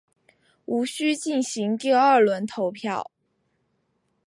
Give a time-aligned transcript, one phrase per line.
[0.65, 3.11] 无须进行第二轮投票。